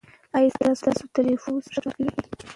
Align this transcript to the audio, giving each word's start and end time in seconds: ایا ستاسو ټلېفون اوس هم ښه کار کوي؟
ایا 0.37 0.71
ستاسو 0.81 1.03
ټلېفون 1.15 1.53
اوس 1.57 1.65
هم 1.65 1.71
ښه 1.73 1.79
کار 1.83 1.93
کوي؟ 1.95 2.09